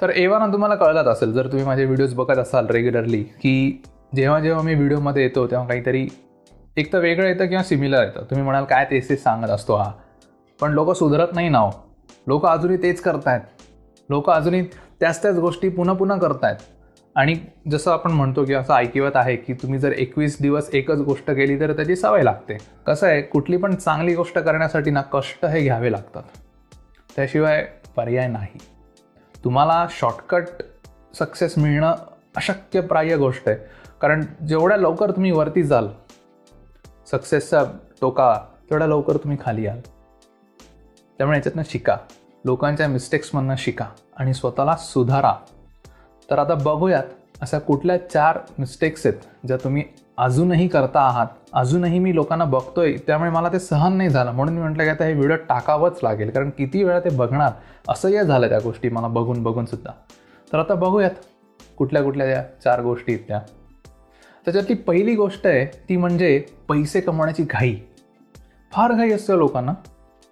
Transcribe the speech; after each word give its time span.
तर 0.00 0.10
एव्हाना 0.10 0.46
तुम्हाला 0.46 0.74
कळत 0.74 1.06
असेल 1.06 1.32
जर 1.32 1.46
तुम्ही 1.46 1.64
माझे 1.66 1.84
व्हिडिओज 1.84 2.14
बघत 2.14 2.38
असाल 2.38 2.66
रेग्युलरली 2.66 3.22
की 3.22 3.82
जेव्हा 4.16 4.40
जेव्हा 4.40 4.62
मी 4.62 4.74
व्हिडिओमध्ये 4.74 5.22
येतो 5.22 5.46
तेव्हा 5.46 5.66
काहीतरी 5.66 6.08
एक 6.76 6.92
तर 6.92 6.98
वेगळं 6.98 7.26
येतं 7.26 7.46
किंवा 7.46 7.62
सिमिलर 7.62 8.02
येतं. 8.02 8.20
तुम्ही 8.20 8.44
म्हणाल 8.44 8.64
काय 8.64 8.86
तेच 8.90 9.08
तेच 9.08 9.22
सांगत 9.22 9.50
असतो 9.50 9.74
हा. 9.74 9.92
पण 10.60 10.72
लोक 10.72 10.90
सुधरत 10.90 11.28
नाही 11.34 11.48
नाव 11.48 11.70
लोक 12.26 12.46
अजूनही 12.46 12.82
तेच 12.82 13.00
करतायत. 13.00 13.40
लोक 14.08 14.30
अजूनही 14.30 14.62
त्याच 15.00 15.22
त्याच 15.22 15.38
गोष्टी 15.38 15.68
पुन्हा 15.68 15.94
पुन्हा 15.94 16.18
करतायत. 16.18 16.56
आणि 17.16 17.34
जसं 17.70 17.92
आपण 17.92 18.10
म्हणतो 18.10 18.44
की 18.44 18.54
असं 18.54 18.74
ऐकिवत 18.74 19.10
आहे 19.14 19.36
की 19.36 19.52
तुम्ही 19.52 19.78
जर 19.78 19.92
एकवीस 19.92 20.42
दिवस 20.42 20.70
एकच 20.72 20.98
गोष्ट 20.98 21.30
केली 21.30 21.60
तर 21.60 21.72
त्याची 21.72 21.96
सवय 21.96 22.22
लागते. 22.22 22.56
कसं 22.86 23.06
आहे 23.06 23.22
कुठली 23.22 23.56
पण 23.56 23.74
चांगली 23.74 24.14
गोष्ट 24.14 24.38
करण्यासाठी 24.38 24.90
ना 24.90 25.02
कष्ट 25.02 25.44
हे 25.44 25.60
घ्यावे 25.60 25.92
लागतात. 25.92 26.22
त्याशिवाय 27.16 27.68
पर्याय 27.96 28.28
नाही. 28.28 28.58
तुम्हाला 29.44 29.86
शॉर्टकट 29.90 30.44
सक्सेस 31.14 31.58
मिळणं 31.58 31.94
अशक्यप्राय 32.36 33.16
गोष्ट 33.16 33.48
आहे. 33.48 33.58
कारण 34.00 34.24
जेवढ्या 34.48 34.78
लवकर 34.78 35.10
तुम्ही 35.10 35.30
वरती 35.30 35.62
जाल 35.62 35.88
सक्सेसचा 37.10 37.64
टोका 38.00 38.40
तेवढ्या 38.70 38.88
लवकर 38.88 39.16
तुम्ही 39.16 39.38
खाली 39.44 39.64
याल. 39.64 39.80
त्यामुळे 41.18 41.38
याच्यातनं 41.38 41.62
शिका. 41.70 41.96
लोकांच्या 42.44 42.88
मिस्टेक्समधनं 42.88 43.54
शिका 43.58 43.84
आणि 44.16 44.34
स्वतःला 44.34 44.76
सुधारा. 44.76 45.34
तर 46.30 46.38
आता 46.38 46.54
बघूयात 46.54 47.04
अशा 47.40 47.58
कुठल्या 47.58 48.10
चार 48.10 48.38
मिस्टेक्स 48.58 49.06
आहेत 49.06 49.46
ज्या 49.46 49.56
तुम्ही 49.56 49.84
अजूनही 50.18 50.68
करता 50.68 51.00
आहात 51.00 51.26
अजूनही 51.52 51.98
मी 51.98 52.14
लोकांना 52.14 52.44
बघतोय 52.44 52.96
त्यामुळे 53.06 53.30
मला 53.30 53.48
ते 53.52 53.58
सहन 53.58 53.96
नाही 53.96 54.08
झालं. 54.08 54.32
म्हणून 54.32 54.54
मी 54.54 54.60
म्हटलं 54.60 54.82
की 54.82 54.88
आता 54.88 55.04
हे 55.04 55.14
व्हिडिओ 55.14 55.36
टाकावंच 55.36 56.00
लागेल 56.02 56.30
कारण 56.30 56.50
किती 56.50 56.84
वेळा 56.84 57.00
ते 57.00 57.10
बघणार 57.10 57.52
असंही 57.88 58.24
झालं 58.24 58.48
त्या 58.48 58.58
गोष्टी 58.58 58.88
मला 58.88 59.08
बघून 59.08 59.42
बघून 59.42 59.64
सुद्धा. 59.64 59.92
तर 60.52 60.58
आता 60.58 60.74
बघूयात 60.74 61.10
कुठल्या 61.78 62.02
कुठल्या 62.02 62.26
त्या 62.26 62.44
चार 62.64 62.82
गोष्टी 62.82 63.12
आहेत 63.12 63.24
त्या. 63.28 63.40
त्याच्यातली 64.44 64.74
पहिली 64.76 65.14
गोष्ट 65.14 65.46
आहे 65.46 65.66
ती 65.88 65.96
म्हणजे 65.96 66.44
पैसे 66.68 67.00
कमवण्याची 67.00 67.44
घाई. 67.50 67.76
फार 68.72 68.92
घाई 68.92 69.10
असते 69.10 69.38
लोकांना. 69.38 69.72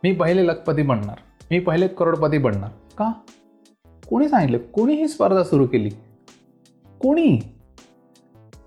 मी 0.03 0.13
पहिले 0.13 0.47
लखपती 0.47 0.83
बनणार 0.83 1.17
मी 1.51 1.59
पहिले 1.59 1.89
करोडपती 1.89 2.39
बनणार. 2.39 2.71
का? 2.99 3.13
कोणी 4.09 4.29
सांगितलं? 4.29 4.59
कोणीही 4.59 5.09
स्पर्धा 5.09 5.45
सुरू 5.45 5.67
केली? 5.67 5.91
कोणी? 7.01 7.39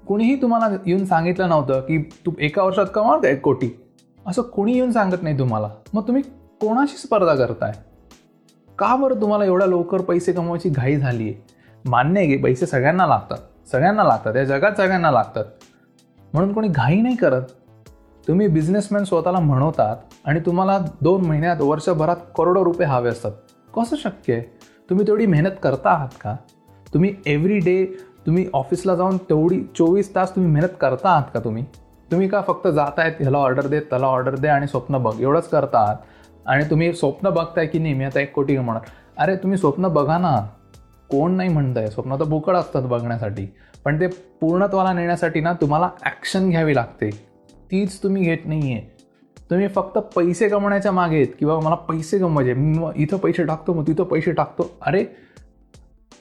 कुणीही 0.08 0.42
तुम्हाला 0.42 0.76
येऊन 0.86 1.06
सांगितलं 1.06 1.50
नव्हतं 1.50 1.80
की 1.80 2.10
तू 2.26 2.32
एका 2.40 2.64
वर्षात 2.64 2.86
कमावत 2.94 3.26
एक 3.26 3.42
कोटी. 3.42 3.82
असं 4.28 4.42
कुणी 4.42 4.74
येऊन 4.74 4.92
सांगत 4.92 5.24
नाही 5.24 5.40
तुम्हाला. 5.40 5.70
मग 5.94 6.04
तुम्ही 6.04 6.24
कोणाशी 6.62 6.98
स्पर्धा 6.98 7.36
करताय? 7.36 7.72
का 8.80 8.96
बरं 8.96 9.22
तुम्हाला 9.22 9.46
एवढ्या 9.46 9.68
लवकर 9.68 10.02
पैसे 10.02 10.32
कमवायची 10.32 10.70
घाई 10.70 10.96
झाली 10.96 11.24
आहे 11.24 11.44
मान्य 11.86 12.20
आहे 12.20 12.30
की 12.30 12.38
पैसे 12.38 12.66
सगळ्यांना 12.66 13.08
लागतात. 13.08 13.38
सगळ्यांना 13.72 14.04
लागतात. 14.04 14.36
या 14.36 14.44
जगात 14.44 14.72
सगळ्यांना 14.78 15.12
लागतात. 15.12 15.46
म्हणून 16.34 16.54
कोणी 16.54 16.68
घाई 16.68 17.02
नाही 17.02 17.16
करत. 17.16 17.42
तुम्ही 18.28 18.48
बिझनेसमॅन 18.48 19.04
स्वतःला 19.04 19.40
म्हणवतात 19.40 19.98
आणि 20.26 20.40
तुम्हाला 20.40 20.80
दोन 21.02 21.26
महिन्यात 21.26 21.58
वर्षभरात 21.62 22.16
करोडो 22.38 22.66
रुपये 22.66 22.88
हवे 22.88 23.10
असतात. 23.10 23.32
कसं 23.76 23.96
शक्य 23.96 24.34
आहे? 24.34 24.44
तुम्ही 24.90 25.08
तेवढी 25.08 25.26
मेहनत 25.26 25.52
करता 25.64 25.90
आहात 25.90 26.10
का? 26.22 26.36
तुम्ही 26.94 27.16
एव्हरी 27.26 27.60
डे 27.60 27.98
तुम्ही 28.26 28.46
ऑफिसला 28.54 28.96
जाऊन 28.96 29.18
तेवढी 29.18 29.62
चोवीस 29.78 30.14
तास 30.16 30.36
तुम्ही 30.36 30.52
मेहनत 30.52 30.78
करता 30.82 31.10
आहात 31.10 31.24
का 31.34 31.40
तुम्ही? 31.40 31.64
तुम्ही 32.12 32.28
का 32.28 32.42
फक्त 32.42 32.68
जात 32.68 33.00
आहेत 33.00 33.14
ह्याला 33.20 33.38
ऑर्डर 33.38 33.68
दे 33.68 33.80
त्याला 33.80 34.08
ऑर्डर 34.08 34.36
दे 34.36 34.48
आणि 34.48 34.68
स्वप्न 34.68 34.98
बघ? 34.98 35.14
एवढंच 35.20 35.50
करता 35.50 35.80
आहात 35.80 35.96
आणि 36.46 36.64
तुम्ही 36.70 36.94
स्वप्न 36.94 37.30
बघताय 37.30 37.66
की 37.68 37.80
नाही? 37.80 37.94
मी 37.94 38.06
आता 38.06 38.20
एक 38.20 38.34
कोटी 38.34 38.56
कमवणार. 38.56 38.82
अरे 39.18 39.36
तुम्ही 39.36 39.58
स्वप्न 39.58 39.88
बघा 39.88 40.18
ना. 40.18 40.36
कोण 41.10 41.32
नाही 41.32 41.50
म्हणताय. 41.50 41.88
स्वप्न 41.88 42.16
तर 42.20 42.24
बुकड 42.24 42.56
असतात 42.56 42.84
बघण्यासाठी. 42.84 43.48
पण 43.86 44.00
ते 44.00 44.08
पूर्णत्वाला 44.42 44.94
नेण्यासाठी 44.94 45.42
ना 45.42 45.54
तुम्हाला 45.54 45.90
ॲक्शन 46.04 46.50
घ्यावी 46.50 46.76
लागते. 46.76 47.10
तीच 47.72 48.02
तुम्ही 48.04 48.24
घेत 48.24 48.46
नाही 48.46 48.74
आहे 48.74 48.94
तुम्ही 49.50 49.68
फक्त 49.68 49.98
पैसे 50.16 50.48
कमवण्याच्या 50.50 50.92
मागे 50.92 51.16
आहेत 51.16 51.34
किंवा 51.40 51.60
मला 51.60 51.76
पैसे 51.76 52.20
कमवायचे. 52.20 52.54
मी 52.54 52.88
इथं 52.96 53.18
पैसे 53.18 53.44
टाकतो 53.44 53.74
मग 53.74 53.88
तिथं 53.88 54.04
पैसे 54.04 54.32
टाकतो. 54.32 54.70
अरे 54.82 55.06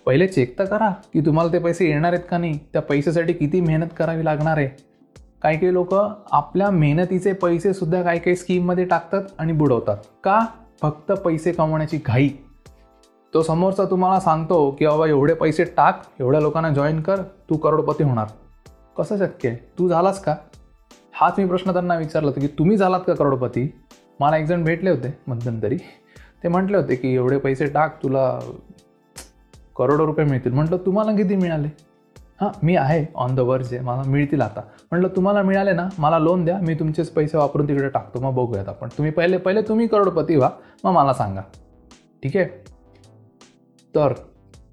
पहिले 0.06 0.26
चेक 0.26 0.58
तर 0.58 0.64
करा 0.64 0.90
की 0.90 1.20
तुम्हाला 1.20 1.52
ते 1.52 1.58
पैसे 1.58 1.88
येणार 1.88 2.12
आहेत 2.12 2.24
का 2.30 2.38
नाही. 2.38 2.58
त्या 2.72 2.82
पैशासाठी 2.82 3.32
किती 3.32 3.60
मेहनत 3.60 3.86
करावी 3.98 4.24
लागणार 4.24 4.56
आहे. 4.56 4.68
काही 5.42 5.58
काही 5.58 5.72
लोक 5.72 5.94
आपल्या 6.32 6.70
मेहनतीचे 6.70 7.32
पैसे 7.32 7.74
सुद्धा 7.74 8.02
काही 8.02 8.20
काही 8.20 8.36
स्कीममध्ये 8.36 8.84
टाकतात 8.84 9.22
आणि 9.38 9.52
बुडवतात. 9.52 9.96
का? 10.24 10.46
फक्त 10.82 11.12
पैसे 11.12 11.52
कमवण्याची 11.52 11.98
घाई. 12.06 12.28
तो 13.34 13.42
समोरचा 13.42 13.84
तुम्हाला 13.84 14.20
सांगतो 14.20 14.70
की 14.70 14.86
बाबा 14.86 15.06
एवढे 15.06 15.34
पैसे 15.34 15.64
टाक 15.64 16.02
एवढ्या 16.20 16.40
लोकांना 16.40 16.70
जॉईन 16.70 17.00
कर 17.00 17.16
तू 17.16 17.56
करोडपती 17.56 18.04
होणार. 18.04 18.26
कसं 18.98 19.16
शक्य 19.16 19.48
आहे? 19.48 19.58
तू 19.78 19.88
झालास 19.88 20.20
का? 20.20 20.36
हाच 21.12 21.34
मी 21.38 21.44
प्रश्न 21.44 21.72
त्यांना 21.72 21.94
विचारला 21.94 22.28
होता 22.28 22.40
की 22.40 22.46
तुम्ही 22.46 22.76
झालात 22.76 23.00
का 23.06 23.14
करोडपती? 23.14 23.74
मला 24.20 24.36
एक 24.36 24.46
जण 24.46 24.64
भेटले 24.64 24.90
होते 24.90 25.18
मध्यंतरी. 25.26 25.76
ते 26.42 26.48
म्हटले 26.48 26.76
होते 26.76 26.94
की 26.94 27.14
एवढे 27.14 27.38
पैसे 27.38 27.66
टाक 27.66 28.02
तुला 28.02 28.40
करोडो 29.76 30.06
रुपये 30.06 30.24
मिळतील. 30.24 30.52
म्हटलं 30.52 30.76
तुम्हाला 30.76 31.12
किती 31.12 31.36
मिळाले? 31.36 31.68
हां 32.40 32.48
मी 32.62 32.76
आहे. 32.76 33.06
ऑन 33.14 33.34
द 33.34 33.40
वर्ज 33.40 33.74
आहे. 33.74 33.82
मला 33.82 34.02
मिळतील 34.06 34.40
आता. 34.40 34.60
म्हटलं 34.92 35.08
तुम्हाला 35.08 35.42
मिळाले 35.42 35.72
ना? 35.72 35.88
मला 35.98 36.18
लोन 36.18 36.44
द्या. 36.44 36.58
मी 36.58 36.74
तुमचेच 36.74 37.10
पैसे 37.10 37.36
वापरून 37.36 37.68
तिकडे 37.68 37.88
टाकतो. 37.88 38.20
मग 38.20 38.34
बघूयात 38.34 38.68
आपण. 38.68 38.88
तुम्ही 38.88 39.12
पहिले 39.12 39.36
पहिले 39.36 39.62
तुम्ही 39.62 39.86
करोडपती 39.86 40.36
व्हा. 40.36 40.50
मग 40.84 40.92
मला 40.92 41.12
सांगा. 41.12 41.40
ठीक 42.22 42.36
आहे? 42.36 42.44
तर 43.94 44.12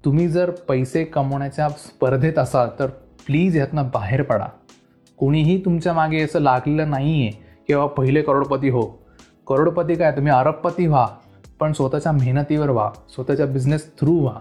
तुम्ही 0.04 0.28
जर 0.28 0.50
पैसे 0.50 1.04
कमवण्याच्या 1.04 1.68
स्पर्धेत 1.68 2.38
असाल 2.38 2.68
तर 2.78 2.86
प्लीज 3.26 3.56
ह्यातनं 3.56 3.86
बाहेर 3.94 4.22
पडा. 4.22 4.46
कोणीही 5.18 5.64
तुमच्या 5.64 5.92
मागे 5.92 6.22
असं 6.22 6.40
लागलेलं 6.40 6.90
नाही 6.90 7.22
आहे 7.22 7.30
की 7.66 7.74
बाबा 7.74 7.86
पहिले 7.86 8.22
करोडपती 8.22 8.68
हो. 8.68 8.82
करोडपती 9.48 9.94
काय? 9.94 10.16
तुम्ही 10.16 10.32
अरबपती 10.32 10.86
व्हा. 10.86 11.08
पण 11.60 11.72
स्वतःच्या 11.72 12.12
मेहनतीवर 12.12 12.70
व्हा. 12.70 12.90
स्वतःच्या 13.14 13.46
बिझनेस 13.46 13.92
थ्रू 14.00 14.18
व्हा. 14.18 14.34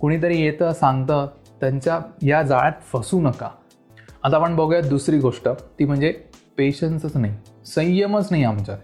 कुणीतरी 0.00 0.40
येतं 0.40 0.72
सांगतं 0.72 1.26
त्यांच्या 1.60 2.00
या 2.22 2.42
जाळ्यात 2.42 2.72
फसू 2.92 3.20
नका. 3.20 3.48
आता 4.22 4.36
आपण 4.36 4.56
बघूयात 4.56 4.82
दुसरी 4.82 5.18
गोष्ट 5.18 5.48
ती 5.78 5.84
म्हणजे 5.84 6.12
पेशन्सच 6.56 7.16
नाही 7.16 7.34
संयमच 7.66 8.28
नाही 8.30 8.44
आमच्यात. 8.44 8.78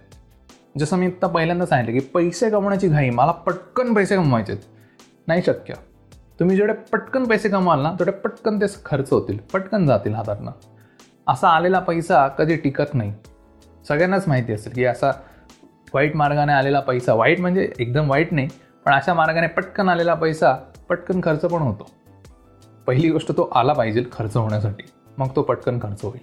जसं 0.78 0.96
मी 0.96 1.06
आत्ता 1.06 1.26
पहिल्यांदा 1.26 1.66
सांगितलं 1.66 2.00
की 2.00 2.06
पैसे 2.06 2.50
कमवण्याची 2.50 2.88
घाई 2.88 3.10
मला 3.10 3.32
पटकन 3.32 3.94
पैसे 3.94 4.16
कमवायचे 4.16 4.54
नाही 5.26 5.42
शक्य. 5.42 5.74
तुम्ही 6.40 6.56
जेवढे 6.56 6.72
पटकन 6.72 7.24
पैसे 7.24 7.48
कमवाल 7.48 7.80
ना 7.80 7.92
तेवढे 7.92 8.12
पटकन 8.12 8.60
ते 8.60 8.66
खर्च 8.84 9.12
होतील 9.12 9.36
पटकन 9.52 9.86
जातील 9.86 10.14
हातातनं. 10.14 10.50
असा 11.28 11.48
आलेला 11.48 11.78
पैसा 11.78 12.28
कधी 12.28 12.56
टिकत 12.56 12.94
नाही. 12.94 13.12
सगळ्यांनाच 13.88 14.28
माहिती 14.28 14.52
असेल 14.52 14.72
की 14.72 14.84
असा 14.84 15.10
वाईट 15.94 16.16
मार्गाने 16.16 16.52
आलेला 16.52 16.81
पैसा 16.81 17.14
वाईट 17.14 17.40
म्हणजे 17.40 17.72
एकदम 17.78 18.10
वाईट 18.10 18.32
नाही 18.32 18.48
पण 18.84 18.93
अशा 18.93 19.14
मार्गाने 19.14 19.46
पटकन 19.46 19.88
आलेला 19.88 20.14
पैसा 20.14 20.52
पटकन 20.88 21.20
खर्च 21.25 21.40
पण 21.40 21.58
होतो. 21.58 21.90
पहिली 22.87 23.11
गोष्ट 23.11 23.32
तो 23.32 23.43
आला 23.43 23.73
पाहिजे 23.73 24.05
खर्च 24.12 24.37
होण्यासाठी. 24.37 24.82
मग 25.19 25.26
तो 25.37 25.43
पटकन 25.43 25.79
खर्च 25.82 26.05
होईल. 26.05 26.20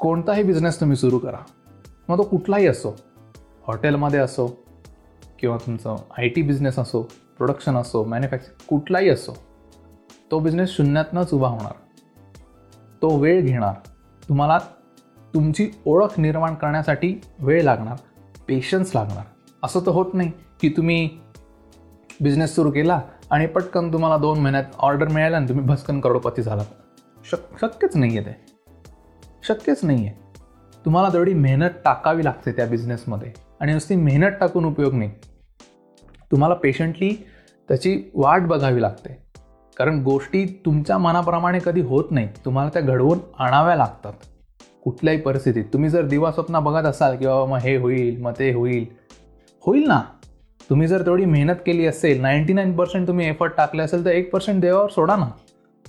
कोणताही 0.00 0.42
बिझनेस 0.42 0.80
तुम्ही 0.80 0.96
सुरू 0.96 1.18
करा. 1.18 1.38
मग 2.08 2.18
तो 2.18 2.22
कुठलाही 2.22 2.66
असो. 2.66 2.96
हॉटेलमध्ये 3.66 4.20
असो 4.20 4.48
किंवा 5.38 5.56
तुमचं 5.56 5.96
आय 6.18 6.28
टी 6.28 6.42
बिझनेस 6.42 6.78
असो 6.78 7.02
प्रोडक्शन 7.36 7.76
असो 7.76 8.04
मॅन्युफॅक्चर 8.04 8.50
कुठलाही 8.68 9.08
असो 9.08 9.32
तो 10.30 10.38
बिझनेस 10.38 10.76
शून्यातनंच 10.76 11.32
उभा 11.32 11.48
होणार. 11.48 11.72
तो 13.02 13.16
वेळ 13.16 13.40
घेणार. 13.40 13.74
तुम्हाला 14.28 14.58
तुमची 15.34 15.70
ओळख 15.86 16.20
निर्माण 16.20 16.54
करण्यासाठी 16.54 17.20
वेळ 17.38 17.62
लागणार. 17.62 17.96
पेशन्स 18.48 18.90
लागणार. 18.94 19.24
असं 19.64 19.80
तर 19.80 19.90
होत 19.90 20.14
नाही 20.14 20.30
की 20.60 20.68
तुम्ही 20.68 21.08
बिझनेस 22.20 22.54
सुरू 22.54 22.70
केला 22.70 23.00
आणि 23.30 23.46
पटकन 23.46 23.92
तुम्हाला 23.92 24.16
दोन 24.16 24.38
महिन्यात 24.38 24.64
ऑर्डर 24.78 25.08
मिळाला 25.08 25.36
आणि 25.36 25.48
तुम्ही 25.48 25.64
भस्कन 25.64 26.00
करोडपती 26.00 26.42
झालात. 26.42 26.64
शक 27.30 27.58
शक्यच 27.60 27.96
नाही 27.96 28.18
आहे 28.18 28.26
ते. 28.26 28.36
शक्यच 29.48 29.80
नाही 29.82 30.06
आहे 30.06 30.38
तुम्हाला 30.84 31.08
तेवढी 31.12 31.34
मेहनत 31.34 31.70
टाकावी 31.84 32.24
लागते 32.24 32.52
त्या 32.52 32.66
बिझनेसमध्ये 32.66 33.32
आणि 33.60 33.72
नुसती 33.72 33.96
मेहनत 33.96 34.30
टाकून 34.40 34.64
उपयोग 34.64 34.94
नाही. 34.94 35.10
तुम्हाला 36.30 36.54
पेशंटली 36.54 37.24
त्याची 37.68 38.02
वाट 38.14 38.40
बघावी 38.40 38.82
लागते. 38.82 39.22
कारण 39.76 40.02
गोष्टी 40.02 40.62
तुमच्या 40.64 40.98
मनाप्रमाणे 40.98 41.58
कधी 41.64 41.80
होत 41.80 42.04
नाही. 42.10 42.28
तुम्हाला 42.44 42.70
त्या 42.72 42.82
घडवून 42.82 43.18
आणाव्या 43.38 43.76
लागतात. 43.76 44.12
कुठल्याही 44.84 45.20
परिस्थितीत. 45.20 45.64
तुम्ही 45.72 45.90
जर 45.90 46.06
दिवास्वप्न 46.06 46.60
बघत 46.60 46.86
असाल 46.86 47.16
की 47.16 47.26
बाबा 47.26 47.44
मग 47.44 47.58
हे 47.58 47.76
होईल 47.76 48.20
मग 48.20 48.32
ते 48.38 48.52
होईल. 48.52 48.86
होईल 49.66 49.86
ना? 49.88 50.00
तुम्ही 50.70 50.86
जर 50.88 51.04
तेवढी 51.06 51.24
मेहनत 51.24 51.54
केली 51.66 51.86
असेल 51.86 52.20
नाईन्टी 52.20 52.52
नाईन 52.52 52.76
पर्सेंट 52.76 53.06
तुम्ही 53.06 53.28
एफर्ट 53.28 53.56
टाकले 53.56 53.82
असेल 53.82 54.04
तर 54.04 54.10
एक 54.10 54.32
पर्सेंट 54.32 54.60
देवावर 54.60 54.90
सोडा 54.90 55.16
ना. 55.16 55.28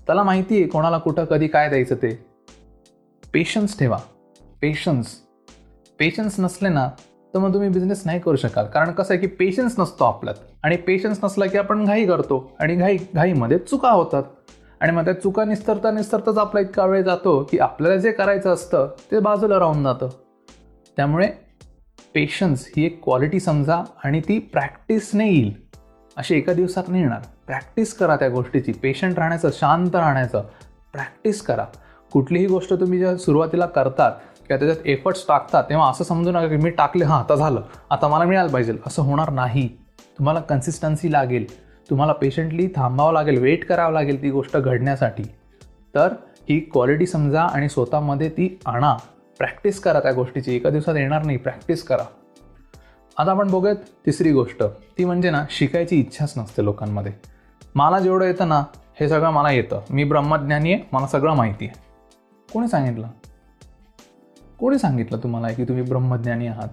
त्याला 0.08 0.24
माहिती 0.24 0.58
आहे 0.58 0.68
कोणाला 0.68 0.98
कुठं 0.98 1.26
कधी 1.26 1.48
काय 1.48 1.70
द्यायचं 1.70 1.96
ते. 1.96 2.26
पेशन्स 3.34 3.80
ठेवा. 3.80 3.98
पेशन्स 4.62 5.08
पेशन्स 6.00 6.40
नसले 6.40 6.70
ना 6.70 6.90
तर 7.34 7.40
मग 7.40 7.54
तुम्ही 7.54 7.70
बिझनेस 7.70 8.02
नाही 8.06 8.20
करू 8.20 8.36
शकाल. 8.36 8.66
कारण 8.66 8.92
कसं 8.92 9.14
आहे 9.14 9.22
की 9.22 9.28
पेशन्स 9.28 9.80
नसतो 9.80 10.04
आपल्यात. 10.04 10.36
आणि 10.64 10.76
पेशन्स 10.78 11.20
नसला 11.24 11.46
की 11.46 11.58
आपण 11.58 11.86
घाई 11.86 12.06
करतो. 12.06 12.52
आणि 12.60 12.76
घाई 12.76 12.98
घाईमध्ये 13.16 13.58
चुका 13.58 13.92
होतात. 13.92 14.24
आणि 14.82 14.92
मग 14.92 15.06
त्या 15.06 15.14
चुका 15.14 15.46
निस्तरता 15.46 15.92
निस्तरताच 15.92 16.38
आपला 16.38 16.62
इतका 16.62 16.86
वेळ 16.86 17.04
जातो 17.04 17.48
की 17.52 17.60
आपल्याला 17.60 17.98
जे 17.98 18.12
करायचं 18.12 18.54
असतं 18.54 18.90
ते 19.12 19.20
बाजूला 19.20 19.60
राहून 19.60 19.84
जातं. 19.84 20.10
त्यामुळे 20.96 21.30
पेशन्स 22.16 22.72
ही 22.78 22.86
एक 22.86 23.04
क्वालिटी 23.04 23.40
समजा 23.40 23.84
आणि 24.04 24.20
ती 24.20 24.40
प्रॅक्टिसने 24.40 25.28
येईल. 25.28 25.54
अशी 26.18 26.38
एका 26.38 26.54
दिवसात 26.54 26.84
नाही 26.88 27.02
येणार. 27.04 27.20
प्रॅक्टिस 27.48 27.94
करा 27.94 28.16
त्या 28.16 28.30
गोष्टीची. 28.30 28.72
पेशंट 28.72 29.18
राहण्याचं 29.18 29.50
शांत 29.54 29.96
राहण्याचं. 29.96 30.44
प्रॅक्टिस 30.94 31.42
करा. 31.42 31.66
कुठलीही 32.12 32.46
गोष्ट 32.46 32.74
तुम्ही 32.74 33.00
जेव्हा 33.00 33.18
सुरुवातीला 33.18 33.66
करतात 33.66 34.12
किंवा 34.48 34.66
त्याच्यात 34.66 34.88
एफर्ट्स 34.88 35.26
टाकतात 35.28 35.64
तेव्हा 35.64 35.90
असं 35.90 36.04
समजू 36.04 36.32
नका 36.32 36.48
की 36.48 36.56
मी 36.56 36.70
टाकले 36.70 37.06
हां 37.06 37.20
आता 37.20 37.36
झालं. 37.36 37.62
आता 37.90 38.08
मला 38.08 38.24
मिळायला 38.24 38.50
पाहिजे. 38.50 38.74
असं 38.86 39.02
होणार 39.02 39.30
नाही. 39.30 39.68
तुम्हाला 40.18 40.40
कन्सिस्टन्सी 40.40 41.12
लागेल. 41.12 41.60
तुम्हाला 41.90 42.14
पेशंटली 42.14 42.68
थांबावं 42.76 43.14
लागेल. 43.14 43.42
वेट 43.42 43.66
करावं 43.66 43.94
लागेल 43.94 44.22
ती 44.22 44.30
गोष्ट 44.30 44.58
घडण्यासाठी. 44.58 45.24
तर 45.96 46.08
ही 46.50 46.60
क्वालिटी 46.60 47.08
समजा 47.08 47.42
आणि 47.42 47.70
स्वतःमध्ये 47.70 48.30
ती 48.30 48.60
आणा. 48.66 48.96
प्रॅक्टिस 49.40 49.80
करा 49.80 50.00
त्या 50.00 50.12
गोष्टीची. 50.12 50.56
एका 50.56 50.70
दिवसात 50.70 50.96
येणार 50.96 51.26
नाही. 51.26 51.38
प्रॅक्टिस 51.38 51.84
करा. 51.84 52.04
आता 53.18 53.32
आपण 53.32 53.52
बघूयात 53.52 53.76
तिसरी 54.06 54.32
गोष्ट. 54.32 54.64
ती 54.98 55.06
म्हणजे 55.06 55.30
ना 55.30 55.46
शिकायची 55.50 56.00
इच्छाच 56.00 56.34
नसते 56.38 56.64
लोकांमध्ये. 56.66 57.12
मला 57.76 58.00
जेवढं 58.00 58.26
येतं 58.26 58.48
ना 58.48 58.64
हे 59.00 59.10
सगळं 59.10 59.30
मला 59.30 59.52
येतं. 59.52 59.82
मी 59.90 60.04
ब्रह्मज्ञानी 60.04 60.74
आहे 60.74 60.84
मला 60.92 61.08
सगळं 61.08 61.36
माहिती 61.36 61.66
आहे. 61.66 61.82
कोणी 62.54 62.68
सांगितलं? 62.68 63.08
कोणी 64.60 64.78
सांगितलं 64.78 65.18
तुम्हाला 65.18 65.48
की 65.48 65.64
तुम्ही 65.64 65.84
ब्रह्मज्ञानी 65.84 66.48
आहात? 66.48 66.68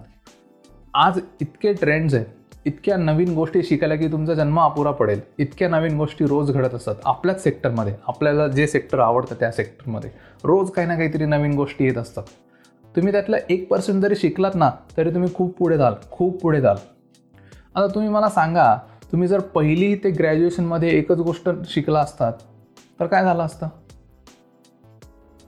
आज 0.93 1.19
इतके 1.41 1.73
ट्रेंड्स 1.73 2.13
आहेत 2.13 2.25
इतक्या 2.65 2.97
नवीन 2.97 3.33
गोष्टी 3.33 3.63
शिकायला 3.63 3.95
की 3.95 4.07
तुमचा 4.07 4.33
जन्म 4.33 4.59
अपुरा 4.59 4.91
पडेल. 4.91 5.21
इतक्या 5.37 5.69
नवीन 5.69 5.97
गोष्टी 5.97 6.25
रोज 6.25 6.51
घडत 6.51 6.73
असतात. 6.73 6.95
आपल्याच 7.05 7.43
सेक्टरमध्ये 7.43 7.93
आपल्याला 8.07 8.47
जे 8.47 8.67
सेक्टर 8.67 8.99
आवडतं 8.99 9.35
त्या 9.35 9.51
सेक्टरमध्ये 9.51 10.09
रोज 10.43 10.69
काही 10.71 10.87
ना 10.87 10.95
काहीतरी 10.95 11.25
नवीन 11.25 11.53
गोष्टी 11.53 11.85
येत 11.85 11.97
असतात. 11.97 12.23
तुम्ही 12.95 13.11
त्यातलं 13.11 13.37
एक 13.49 13.67
पर्सेंट 13.69 14.01
जरी 14.01 14.15
शिकलात 14.15 14.55
ना 14.55 14.69
तरी 14.97 15.13
तुम्ही 15.13 15.33
खूप 15.33 15.55
पुढे 15.57 15.77
जाल 15.77 15.93
खूप 16.11 16.41
पुढे 16.41 16.61
जाल. 16.61 16.77
आता 17.75 17.87
तुम्ही 17.87 18.09
मला 18.09 18.29
सांगा 18.29 18.75
तुम्ही 19.11 19.27
जर 19.27 19.39
पहिली 19.53 19.95
ते 19.95 20.09
ग्रॅज्युएशनमध्ये 20.09 20.89
एकच 20.89 21.19
गोष्ट 21.19 21.49
शिकला 21.69 21.99
असतात 21.99 22.33
तर 22.99 23.07
काय 23.07 23.23
झालं 23.23 23.43
असतं? 23.43 23.67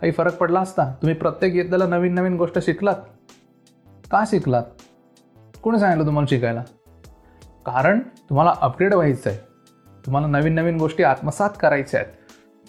काही 0.01 0.11
फरक 0.11 0.37
पडला 0.37 0.59
असता? 0.59 0.85
तुम्ही 1.01 1.15
प्रत्येक 1.15 1.55
येताला 1.55 1.85
नवीन 1.87 2.13
नवीन 2.13 2.35
गोष्ट 2.37 2.59
शिकलात? 2.59 2.95
का 4.11 4.23
शिकलात? 4.27 4.63
कोणी 5.63 5.79
सांगितलं 5.79 6.05
तुम्हाला 6.05 6.27
शिकायला? 6.29 6.63
कारण 7.65 7.99
तुम्हाला 8.29 8.53
अपग्रेड 8.61 8.93
व्हायचं 8.93 9.29
आहे 9.29 9.39
तुम्हाला 10.05 10.27
नवीन 10.27 10.53
नवीन 10.55 10.77
गोष्टी 10.77 11.03
आत्मसात 11.03 11.49
करायच्या 11.59 11.99
आहेत. 11.99 12.11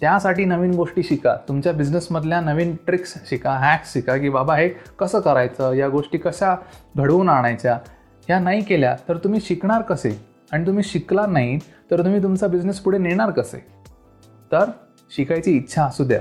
त्यासाठी 0.04 0.44
नवीन 0.44 0.74
गोष्टी 0.74 1.02
शिका. 1.02 1.36
तुमच्या 1.48 1.72
बिझनेसमधल्या 1.72 2.40
नवीन 2.40 2.76
ट्रिक्स 2.86 3.14
शिका 3.30 3.50
हॅक्स 3.50 3.92
शिका 3.92 4.16
की 4.16 4.28
बाबा 4.28 4.56
हे 4.56 4.68
कसं 4.68 5.20
करायचं 5.20 5.72
या 5.72 5.88
गोष्टी 5.88 6.18
कशा 6.18 6.56
घडवून 6.96 7.28
आणायच्या? 7.28 7.78
ह्या 8.28 8.38
नाही 8.38 8.60
केल्या 8.60 8.96
तर 9.08 9.16
तुम्ही 9.16 9.40
शिकणार 9.40 9.82
कसे? 9.82 10.26
आणि 10.52 10.66
तुम्ही 10.66 10.84
शिकला 10.84 11.26
नाही 11.26 11.58
तर 11.90 12.04
तुम्ही 12.04 12.22
तुमचा 12.22 12.46
बिझनेस 12.46 12.80
पुढे 12.80 12.98
नेणार 12.98 13.30
कसे? 13.30 13.66
तर 14.52 14.70
शिकायची 15.16 15.56
इच्छा 15.56 15.84
असू 15.84 16.04
द्या. 16.04 16.20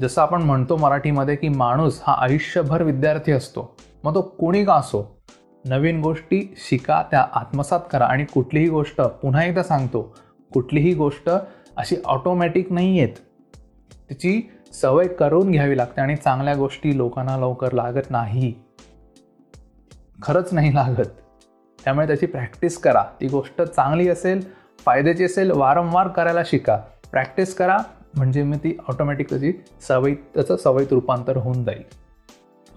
जसं 0.00 0.22
आपण 0.22 0.42
म्हणतो 0.42 0.76
मराठीमध्ये 0.76 1.36
की 1.36 1.48
माणूस 1.48 2.00
हा 2.06 2.14
आयुष्यभर 2.18 2.82
विद्यार्थी 2.82 3.32
असतो. 3.32 3.76
मग 4.04 4.14
तो 4.14 4.22
कोणी 4.22 4.64
का 4.64 4.74
असो? 4.74 5.22
नवीन 5.64 6.00
गोष्टी 6.00 6.54
शिका 6.56 7.02
त्या 7.10 7.26
आत्मसात 7.32 7.80
करा. 7.92 8.04
आणि 8.04 8.24
कुठलीही 8.24 8.68
गोष्ट 8.68 9.00
पुन्हा 9.00 9.44
एकदा 9.44 9.62
सांगतो 9.62 10.16
कुठलीही 10.54 10.94
गोष्ट 10.94 11.30
अशी 11.76 11.96
ऑटोमॅटिक 12.04 12.72
नाही 12.72 12.98
आहेत 13.00 13.16
तिची 14.10 14.40
सवय 14.72 15.06
करून 15.06 15.50
घ्यावी 15.50 15.76
लागते 15.76 16.00
आणि 16.00 16.16
चांगल्या 16.16 16.54
गोष्टी 16.54 16.96
लोकांना 16.96 17.36
लवकर 17.36 17.72
लागत 17.72 18.10
नाही. 18.10 18.54
खरंच 20.22 20.54
नाही 20.54 20.74
लागत. 20.74 21.08
त्यामुळे 21.84 22.06
त्याची 22.06 22.26
प्रॅक्टिस 22.26 22.78
करा. 22.78 23.02
ती 23.20 23.26
गोष्ट 23.26 23.62
चांगली 23.62 24.08
असेल 24.08 24.40
फायद्याची 24.78 25.24
असेल 25.24 25.50
वारंवार 25.50 26.08
करायला 26.08 26.42
शिका. 26.46 26.76
प्रॅक्टिस 27.10 27.54
करा 27.54 27.78
म्हणजे 28.16 28.42
मी 28.42 28.56
ती 28.56 28.76
ऑटोमॅटिक 28.88 29.28
त्याची 29.30 29.52
सवयी 29.88 30.14
त्याचं 30.14 30.56
सवयीत 30.56 30.92
रूपांतर 30.92 31.36
होऊन 31.36 31.64
जाईल. 31.64 31.82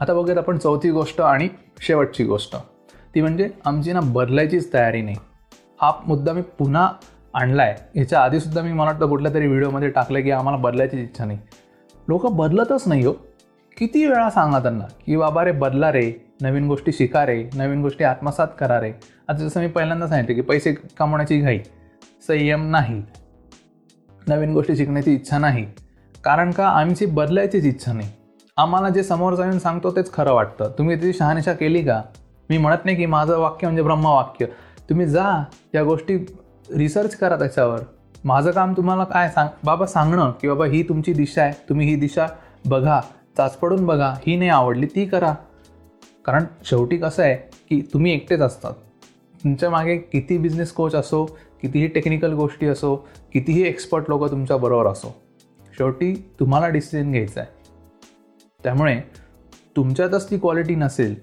आता 0.02 0.14
बघूयात 0.14 0.38
आपण 0.38 0.58
चौथी 0.58 0.92
गोष्ट 0.92 1.22
आणि 1.22 1.48
शेवटची 1.82 2.24
गोष्ट. 2.24 2.56
ती 3.16 3.22
म्हणजे 3.22 3.50
आमची 3.66 3.94
ना 3.94 4.00
बदलायचीच 4.00 4.74
तयारी 4.74 5.02
नाही. 5.02 5.16
हा 5.82 5.92
मुद्दा 6.08 6.34
मी 6.34 6.42
पुन्हा 6.42 6.92
आणला 7.36 7.64
आहे 7.64 7.76
ह्याच्या 7.96 8.20
आधीसुद्धा 8.20 8.62
मी 8.62 8.72
मला 8.72 8.92
वाटतं 8.92 9.08
कुठल्या 9.08 9.34
तरी 9.34 9.48
व्हिडिओमध्ये 9.48 9.90
टाकलं 9.90 10.22
की 10.22 10.32
आम्हाला 10.32 10.58
बदलायची 10.58 11.02
इच्छा 11.02 11.26
नाही. 11.26 11.40
लोक 12.08 12.26
बदलतच 12.26 12.88
नाही 12.88 13.06
हो. 13.06 13.14
किती 13.78 14.06
वेळा 14.06 14.30
सांगा 14.30 14.60
त्यांना 14.60 14.86
की 15.06 15.16
बाबा 15.18 15.44
रे 15.46 15.52
बदला 15.52 15.92
रे 15.92 16.12
नवीन 16.42 16.68
गोष्टी 16.68 16.92
शिका 16.92 17.26
रे 17.26 17.44
नवीन 17.56 17.82
गोष्टी 17.82 18.04
आत्मसात 18.04 18.48
करा 18.60 18.80
रे. 18.82 18.92
आता 19.28 19.34
जसं 19.34 19.60
मी 19.60 19.68
पहिल्यांदा 19.68 20.08
सांगितलं 20.08 20.36
की 20.36 20.42
पैसे 20.42 20.74
कमवण्याची 21.00 21.40
घाई 21.40 21.60
संयम 22.28 22.70
नाही. 22.70 23.02
नवीन 24.28 24.54
गोष्टी 24.54 24.76
शिकण्याची 24.76 25.14
इच्छा 25.14 25.38
नाही. 25.38 25.66
कारण 26.24 26.52
का? 26.52 26.68
आमची 26.68 27.06
बदलायचीच 27.06 27.66
इच्छा 27.66 27.94
नाही. 27.94 28.10
आम्हाला 28.58 28.90
जे 28.90 29.04
समोर 29.04 29.34
जाऊन 29.34 29.60
सांगतो 29.60 29.92
तेच 29.92 30.14
खरं 30.14 30.34
वाटतं. 30.34 30.72
तुम्ही 30.78 30.96
त्याची 30.96 31.18
शहानिशा 31.18 31.54
केली 31.54 31.82
का? 31.84 32.02
मी 32.50 32.58
म्हणत 32.58 32.86
नाही 32.86 32.98
की 32.98 33.06
माझं 33.06 33.40
वाक्य 33.40 33.68
म्हणजे 33.68 33.84
ब्रह्मवाक्य. 33.84 34.46
तुम्ही 34.90 35.06
जा 35.06 35.44
या 35.76 35.84
गोष्टी 35.84 36.18
रिसर्च 36.70 37.16
करा 37.16 37.36
त्याच्यावर. 37.36 37.80
माझं 38.24 38.52
काम 38.52 38.74
तुम्हाला 38.74 39.04
काय 39.04 39.30
सांग 39.30 39.48
बाबा 39.64 39.86
सांगणं 39.86 40.32
की 40.32 40.48
बाबा 40.48 40.66
ही 40.66 40.82
तुमची 40.84 41.14
दिशा 41.14 41.42
आहे 41.42 41.54
तुम्ही 41.70 41.88
ही 41.88 41.96
दिशा 41.96 42.28
बघा 42.66 43.00
चाचपडून 43.38 43.86
बघा 43.86 44.14
ही 44.28 44.36
नाही 44.36 44.50
आवडली 44.50 44.86
ती 44.86 45.06
करा. 45.06 45.34
कारण 46.26 46.44
शेवटी 46.66 46.98
कसं 46.98 47.24
आहे 47.24 47.36
की 47.70 47.82
तुम्ही 47.94 48.14
एकटेच 48.14 48.40
असतात. 48.40 48.74
तुमच्या 49.44 49.70
मागे 49.70 49.98
किती 49.98 50.38
बिझनेस 50.38 50.72
कोच 50.72 50.96
असो 50.96 51.26
कितीही 51.62 51.88
टेक्निकल 51.88 52.34
गोष्टी 52.34 52.68
असो 52.68 52.96
कितीही 53.34 53.68
एक्सपर्ट 53.68 54.06
लोक 54.08 54.30
तुमच्याबरोबर 54.32 54.90
असो. 54.92 55.16
शेवटी 55.78 56.14
तुम्हाला 56.40 56.68
डिसिजन 56.68 57.12
घ्यायचा 57.12 57.42
आहे. 57.42 57.50
त्यामुळे 58.64 59.00
तुमच्यातच 59.76 60.30
ती 60.30 60.38
क्वालिटी 60.38 60.76
नसेल 60.76 61.16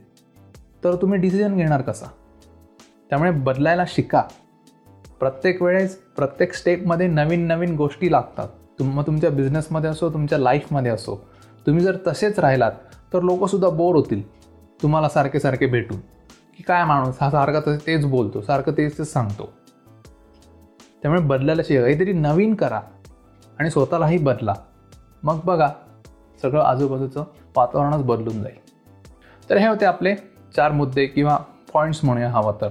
तर 0.84 0.94
तुम्ही 0.94 1.18
डिसिजन 1.18 1.56
घेणार 1.56 1.82
कसा? 1.82 2.06
त्यामुळे 3.10 3.30
बदलायला 3.30 3.84
शिका. 3.88 4.22
प्रत्येक 5.22 5.62
वेळेस 5.62 5.96
प्रत्येक 5.96 6.54
स्टेपमध्ये 6.54 7.06
नवीन 7.06 7.46
नवीन 7.46 7.76
गोष्टी 7.76 8.12
लागतात. 8.12 8.48
तुम 8.78 8.88
मग 8.88 9.02
तुमच्या 9.02 9.30
बिझनेसमध्ये 9.30 9.90
असो 9.90 10.10
तुमच्या 10.10 10.38
लाईफमध्ये 10.38 10.90
असो. 10.90 11.24
तुम्ही 11.66 11.84
जर 11.84 11.96
तसेच 12.06 12.38
राहिलात 12.38 12.72
तर 13.12 13.22
लोकंसुद्धा 13.22 13.68
बोर 13.68 13.96
होतील. 13.96 14.22
तुम्हाला 14.82 15.08
सारखे 15.08 15.40
सारखे 15.40 15.66
भेटून. 15.66 15.98
की 16.56 16.62
काय 16.62 16.84
माणूस 16.84 17.16
हा 17.20 17.30
सारखा 17.30 17.60
तसे 17.60 17.86
तेच 17.86 18.06
बोलतो 18.06 18.40
सारखं 18.40 18.72
तेच 18.72 18.98
तेच 18.98 19.12
सांगतो. 19.12 19.52
त्यामुळे 21.02 21.22
बदलायला 21.22 21.62
शिका. 21.62 21.82
काहीतरी 21.82 22.12
नवीन 22.12 22.54
करा 22.54 22.80
आणि 23.58 23.70
स्वतःलाही 23.70 24.18
बदला. 24.18 24.54
मग 25.22 25.40
बघा 25.44 25.68
सगळं 26.42 26.62
आजूबाजूचं 26.62 27.24
वातावरणच 27.56 28.02
बदलून 28.04 28.42
जाईल. 28.42 28.58
तर 29.50 29.56
हे 29.56 29.66
होते 29.66 29.84
आपले 29.84 30.14
चार 30.56 30.72
मुद्दे 30.72 31.06
किंवा 31.06 31.38
पॉईंट्स 31.72 32.04
म्हणूया 32.04 32.30
हवा 32.30 32.52
तर 32.60 32.68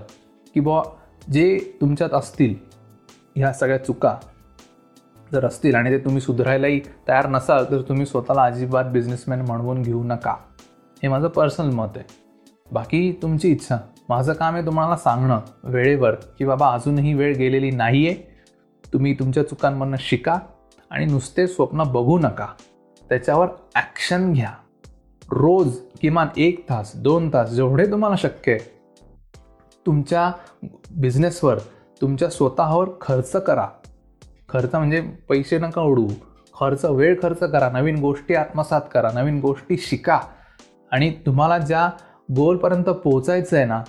की 0.53 0.59
बुवा 0.59 0.83
जे 1.29 1.77
तुमच्यात 1.81 2.13
असतील 2.13 2.55
ह्या 3.35 3.53
सगळ्या 3.53 3.77
चुका 3.77 4.15
जर 5.31 5.45
असतील 5.45 5.75
आणि 5.75 5.91
ते 5.91 5.97
तुम्ही 5.97 6.21
सुधारायलाही 6.21 6.79
तयार 7.07 7.27
नसाल 7.27 7.65
तर 7.71 7.81
तुम्ही 7.81 8.05
स्वतःला 8.05 8.43
अजिबात 8.43 8.85
बिझनेसमॅन 8.85 9.41
म्हणवून 9.41 9.81
घेऊ 9.81 10.03
नका. 10.03 10.35
हे 11.03 11.07
माझं 11.07 11.27
पर्सनल 11.27 11.69
मत 11.69 11.87
आहे. 11.95 12.05
बाकी 12.71 13.11
तुमची 13.21 13.51
इच्छा. 13.51 13.77
माझं 14.09 14.33
काम 14.33 14.55
आहे 14.55 14.65
तुम्हाला 14.65 14.97
सांगणं 14.97 15.39
वेळेवर 15.63 16.15
की 16.39 16.45
बाबा 16.45 16.73
अजूनही 16.73 17.13
वेळ 17.13 17.35
गेलेली 17.35 17.71
नाही 17.71 18.07
आहे 18.07 18.15
तुम्ही 18.93 19.13
तुमच्या 19.13 19.47
चुकांमधनं 19.47 19.97
शिका 19.99 20.37
आणि 20.89 21.05
नुसते 21.05 21.47
स्वप्न 21.47 21.83
बघू 21.83 22.19
नका. 22.19 22.47
त्याच्यावर 23.09 23.47
ॲक्शन 23.75 24.33
घ्या. 24.33 24.51
रोज 25.31 25.77
किमान 26.01 26.27
एक 26.37 26.69
तास 26.69 26.91
दोन 26.95 27.33
तास 27.33 27.49
जेवढे 27.49 27.85
तुम्हाला 27.91 28.15
शक्य 28.15 28.51
आहे 28.51 28.80
तुमच्या 29.85 30.31
बिझनेसवर 30.91 31.59
तुमच्या 32.01 32.29
स्वतःवर 32.29 32.89
खर्च 33.01 33.31
करा. 33.31 33.67
खर्च 34.49 34.75
म्हणजे 34.75 35.01
पैसे 35.01 35.57
नका 35.57 35.81
उडवू. 35.81 36.07
खर्च 36.59 36.85
वेळ 36.85 37.15
खर्च 37.23 37.39
करा. 37.39 37.69
नवीन 37.69 37.99
गोष्टी 37.99 38.35
आत्मसात 38.35 38.81
करा. 38.93 39.11
नवीन 39.13 39.39
गोष्टी 39.39 39.77
शिका. 39.77 40.19
आणि 40.91 41.09
तुम्हाला 41.25 41.57
ज्या 41.57 41.89
गोलपर्यंत 42.35 42.83
पोचायचं 42.83 43.57
आहे 43.57 43.65
ना 43.65 43.83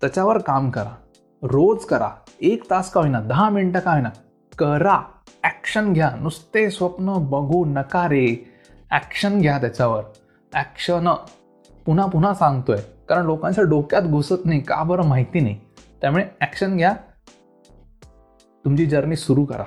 त्याच्यावर 0.00 0.38
काम 0.38 0.70
करा. 0.70 0.94
रोज 1.42 1.84
करा. 1.84 2.10
एक 2.40 2.70
तास 2.70 2.90
का 2.90 3.00
होईना 3.00 3.20
दहा 3.20 3.48
मिनटं 3.50 3.80
का 3.80 3.92
होईना 3.92 4.10
करा. 4.58 5.00
ॲक्शन 5.44 5.92
घ्या. 5.92 6.10
नुसते 6.20 6.70
स्वप्न 6.70 7.14
बघू 7.18 7.64
नका 7.64 8.08
रे. 8.08 8.56
ॲक्शन 8.90 9.40
घ्या 9.40 9.58
त्याच्यावर. 9.60 10.02
ॲक्शन 10.52 11.08
पुन्हा 11.86 12.06
पुन्हा 12.06 12.32
सांगतोय. 12.34 12.76
कारण 13.08 13.24
लोकांच्या 13.26 13.64
डोक्यात 13.64 14.02
घुसत 14.02 14.44
नाही 14.44 14.60
का 14.60 14.82
बरं 14.82 15.06
माहिती 15.06 15.40
नाही. 15.40 15.58
त्यामुळे 16.00 16.24
ॲक्शन 16.40 16.76
घ्या. 16.76 16.92
तुमची 18.64 18.86
जर्नी 18.86 19.16
सुरू 19.16 19.44
करा. 19.44 19.64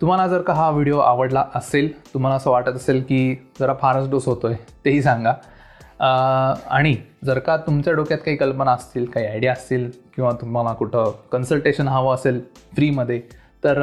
तुम्हाला 0.00 0.26
जर 0.28 0.42
का 0.42 0.52
हा 0.54 0.68
व्हिडिओ 0.70 0.98
आवडला 0.98 1.44
असेल 1.54 1.92
तुम्हाला 2.12 2.36
असं 2.36 2.50
वाटत 2.50 2.76
असेल 2.76 3.02
की 3.02 3.34
जरा 3.60 3.74
फारच 3.80 4.08
डोस 4.10 4.26
होतोय 4.26 4.54
तेही 4.84 5.02
सांगा. 5.02 5.34
आणि 6.70 6.94
जर 7.24 7.38
का 7.38 7.56
तुमच्या 7.56 7.92
डोक्यात 7.92 8.18
काही 8.24 8.36
कल्पना 8.36 8.72
असतील 8.72 9.04
काही 9.04 9.26
आयडिया 9.26 9.52
असतील 9.52 9.90
किंवा 10.14 10.30
तुम्हाला 10.40 10.72
कुठं 10.72 11.10
कन्सल्टेशन 11.32 11.88
हवं 11.88 12.14
असेल 12.14 12.40
फ्रीमध्ये 12.74 13.20
तर 13.64 13.82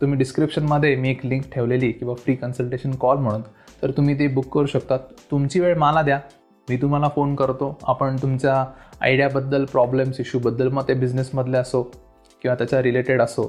तुम्ही 0.00 0.18
डिस्क्रिप्शनमध्ये 0.18 0.94
मी 0.96 1.10
एक 1.10 1.26
लिंक 1.26 1.44
ठेवलेली 1.52 1.90
किंवा 1.92 2.14
फ्री 2.14 2.34
कन्सल्टेशन 2.34 2.94
कॉल 2.94 3.16
म्हणून. 3.16 3.42
तर 3.82 3.90
तुम्ही 3.90 4.18
ते 4.18 4.26
बुक 4.28 4.54
करू 4.54 4.66
शकतात. 4.66 4.98
तुमची 5.30 5.60
वेळ 5.60 5.76
मला 5.78 6.02
द्या. 6.02 6.20
मी 6.68 6.76
तुम्हाला 6.76 7.08
फोन 7.08 7.34
करतो. 7.34 7.78
आपण 7.82 8.16
तुमच्या 8.16 8.64
आयडियाबद्दल 9.00 9.64
प्रॉब्लेम्स 9.64 10.20
इश्यूबद्दल 10.20 10.68
मग 10.68 10.88
ते 10.88 10.94
बिझनेसमधले 10.94 11.58
असो 11.58 11.82
किंवा 12.42 12.54
त्याच्या 12.54 12.82
रिलेटेड 12.82 13.22
असो 13.22 13.42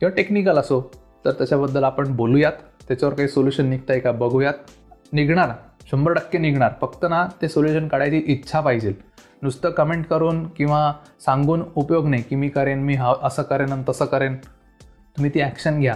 किंवा 0.00 0.10
टेक्निकल 0.10 0.58
असो 0.58 0.80
तर 1.24 1.30
त्याच्याबद्दल 1.30 1.84
आपण 1.84 2.16
बोलूयात. 2.16 2.52
त्याच्यावर 2.88 3.14
काही 3.14 3.28
सोल्युशन 3.28 3.66
निघतं 3.66 3.92
आहे 3.92 4.00
का 4.00 4.12
बघूयात. 4.12 4.54
निघणार. 5.12 5.50
शंभर 5.90 6.12
टक्के 6.12 6.38
निघणार. 6.38 6.72
फक्त 6.80 7.04
ना 7.10 7.26
ते 7.42 7.48
सोल्युशन 7.48 7.88
काढायची 7.88 8.22
इच्छा 8.26 8.60
पाहिजे. 8.60 8.92
नुसतं 9.42 9.70
कमेंट 9.70 10.06
करून 10.06 10.46
किंवा 10.48 10.92
सांगून 11.20 11.62
उपयोग 11.76 12.08
नाही 12.08 12.22
की 12.22 12.36
मी 12.36 12.48
करेन 12.48 12.78
मी 12.78 12.94
हा 12.94 13.14
असं 13.22 13.42
करेन 13.42 13.72
आणि 13.72 13.82
तसं 13.88 14.04
करेन. 14.04 14.36
तुम्ही 15.16 15.30
ती 15.34 15.40
ॲक्शन 15.40 15.80
घ्या. 15.80 15.94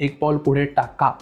एक 0.00 0.18
पाऊल 0.20 0.36
पुढे 0.36 0.64
टाका. 0.64 1.12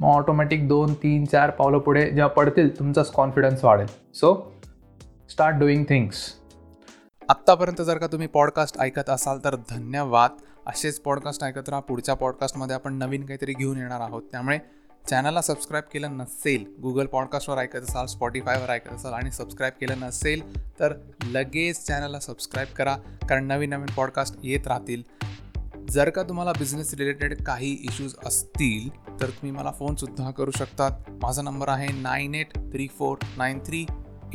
मग 0.00 0.08
ऑटोमॅटिक 0.08 0.68
दोन 0.68 0.94
तीन 0.94 1.24
चार 1.24 1.50
पावलं 1.50 1.78
पुढे 1.78 2.04
जेव्हा 2.06 2.26
पडतील 2.26 2.78
तुमचाच 2.78 3.10
कॉन्फिडन्स 3.12 3.64
वाढेल. 3.64 3.86
सो 4.14 4.34
स्टार्ट 5.30 5.56
डुईंग 5.56 5.84
थिंग्स 5.88 6.34
आत्तापर्यंत 7.28 7.82
जर 7.82 7.98
का 7.98 8.06
तुम्ही 8.06 8.26
पॉडकास्ट 8.26 8.80
ऐकत 8.80 9.10
असाल 9.10 9.38
तर 9.44 9.56
धन्यवाद. 9.70 10.30
असेच 10.66 11.00
पॉडकास्ट 11.00 11.44
ऐकत 11.44 11.68
राहा. 11.68 11.80
पुढच्या 11.80 12.14
पॉडकास्टमध्ये 12.14 12.74
आपण 12.74 12.94
नवीन 12.94 13.26
काहीतरी 13.26 13.52
घेऊन 13.52 13.76
येणार 13.76 14.00
आहोत. 14.00 14.22
त्यामुळे 14.32 14.58
चॅनलला 15.08 15.40
सबस्क्राईब 15.42 15.84
केलं 15.92 16.16
नसेल 16.16 16.64
गुगल 16.82 17.06
पॉडकास्टवर 17.06 17.58
ऐकत 17.58 17.76
असाल 17.76 18.06
स्पॉटीफायवर 18.06 18.70
ऐकत 18.70 18.92
असाल 18.92 19.12
आणि 19.12 19.30
सबस्क्राईब 19.30 19.72
केलं 19.80 20.00
नसेल 20.00 20.42
तर 20.80 20.94
लगेच 21.26 21.84
चॅनलला 21.86 22.20
सबस्क्राईब 22.20 22.68
करा. 22.76 22.96
कारण 23.28 23.44
नवीन 23.44 23.70
नवीन 23.70 23.94
पॉडकास्ट 23.96 24.38
येत 24.42 24.66
राहतील. 24.66 25.02
जर 25.92 26.10
का 26.10 26.22
तुम्हाला 26.22 26.52
बिझनेस 26.52 26.92
रिलेटेड 26.94 27.42
काही 27.44 27.70
इश्यूज 27.88 28.14
असतील 28.26 28.88
तर 29.20 29.30
तुम्ही 29.30 29.50
मला 29.50 29.70
फोनसुद्धा 29.70 30.30
करू 30.30 30.50
शकतात. 30.50 31.10
माझा 31.22 31.42
नंबर 31.42 31.68
आहे 31.68 31.88
nine 31.92 32.34
eight 32.34 32.54
three 32.72 32.86
four 32.98 33.16
nine 33.36 33.58
three 33.66 33.84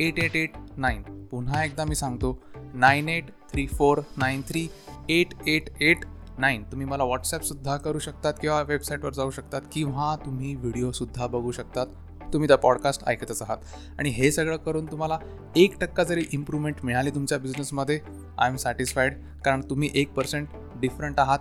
eight 0.00 0.18
eight 0.18 0.36
eight 0.36 0.52
nine 0.76 1.02
पुन्हा 1.30 1.64
एकदा 1.64 1.84
मी 1.84 1.94
सांगतो 1.94 2.32
nine 2.74 3.08
eight 3.08 3.30
three 3.52 3.66
four 3.66 4.00
nine 4.16 4.42
three 4.48 4.66
eight 5.08 5.34
eight 5.46 5.70
eight 5.80 6.04
nine 6.38 6.62
तुम्ही 6.62 6.86
मला 6.86 7.04
व्हॉट्सॲपसुद्धा 7.04 7.76
करू 7.76 7.98
शकतात 7.98 8.34
किंवा 8.40 8.60
वेबसाईटवर 8.62 9.12
जाऊ 9.12 9.30
शकतात 9.30 9.62
किंवा 9.72 10.14
तुम्ही 10.26 10.54
व्हिडिओसुद्धा 10.54 11.26
बघू 11.26 11.52
शकतात. 11.52 11.86
तुम्ही 12.32 12.48
त्या 12.48 12.56
पॉडकास्ट 12.58 13.02
ऐकतच 13.06 13.42
आहात. 13.42 13.58
आणि 13.98 14.08
हे 14.08 14.30
सगळं 14.32 14.56
करून 14.56 14.86
तुम्हाला 14.86 15.18
एक 15.56 15.78
टक्का 15.80 16.04
जरी 16.04 16.24
इम्प्रूव्हमेंट 16.32 16.84
मिळाली 16.84 17.10
तुमच्या 17.10 17.38
बिझनेसमध्ये 17.38 18.00
आय 18.38 18.50
एम 18.50 18.56
सॅटिस्फाईड 18.56 19.14
कारण 19.44 19.60
तुम्ही 19.60 19.90
एक 19.94 20.12
पर्सेंट 20.12 20.48
डिफरंट 20.80 21.20
आहात 21.20 21.38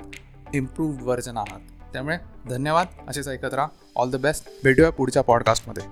इम्प्रूव 0.54 0.96
व्हर्जन 1.02 1.38
आहात. 1.38 1.60
त्यामुळे 1.94 2.18
धन्यवाद. 2.50 2.88
असेच 3.08 3.28
ऐकत 3.28 3.54
राहा. 3.54 3.68
ऑल 3.96 4.10
द 4.10 4.16
बेस्ट 4.16 4.50
भेटूया 4.64 4.90
पुढच्या 4.90 5.22
पॉडकास्टमध्ये 5.22 5.84